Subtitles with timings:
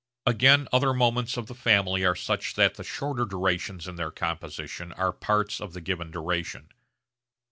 [0.25, 4.91] Again other moments of the family are such that the shorter durations in their composition
[4.93, 6.69] are parts of the given duration.